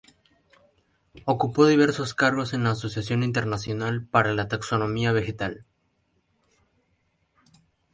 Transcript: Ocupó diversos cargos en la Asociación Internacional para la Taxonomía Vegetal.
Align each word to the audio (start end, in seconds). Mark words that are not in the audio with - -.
Ocupó 1.25 1.67
diversos 1.67 2.15
cargos 2.15 2.53
en 2.55 2.63
la 2.63 2.71
Asociación 2.71 3.21
Internacional 3.21 4.03
para 4.07 4.33
la 4.33 4.47
Taxonomía 4.47 5.11
Vegetal. 5.11 5.67